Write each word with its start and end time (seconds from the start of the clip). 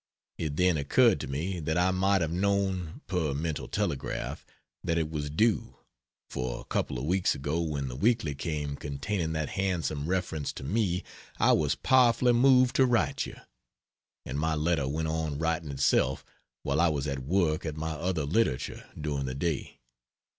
It 0.39 0.55
then 0.57 0.77
occurred 0.77 1.19
to 1.19 1.27
me 1.27 1.59
that 1.59 1.77
I 1.77 1.91
might 1.91 2.21
have 2.21 2.31
known 2.31 3.01
(per 3.05 3.35
mental 3.35 3.67
telegraph) 3.67 4.43
that 4.83 4.97
it 4.97 5.11
was 5.11 5.29
due; 5.29 5.75
for 6.27 6.59
a 6.59 6.63
couple 6.63 6.97
of 6.97 7.05
weeks 7.05 7.35
ago 7.35 7.61
when 7.61 7.87
the 7.87 7.95
Weekly 7.95 8.33
came 8.33 8.75
containing 8.75 9.33
that 9.33 9.49
handsome 9.49 10.07
reference 10.07 10.51
to 10.53 10.63
me 10.63 11.03
I 11.37 11.51
was 11.51 11.75
powerfully 11.75 12.33
moved 12.33 12.75
to 12.77 12.87
write 12.87 13.27
you; 13.27 13.35
and 14.25 14.39
my 14.39 14.55
letter 14.55 14.87
went 14.87 15.07
on 15.07 15.37
writing 15.37 15.69
itself 15.69 16.25
while 16.63 16.81
I 16.81 16.87
was 16.89 17.05
at 17.05 17.19
work 17.19 17.63
at 17.63 17.77
my 17.77 17.91
other 17.91 18.23
literature 18.25 18.83
during 18.99 19.25
the 19.27 19.35
day. 19.35 19.81